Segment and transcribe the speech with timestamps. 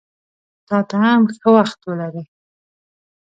[0.67, 2.23] تاته هم ښه وخت ولرې!